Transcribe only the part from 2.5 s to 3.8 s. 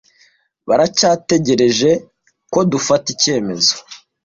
ko dufata icyemezo.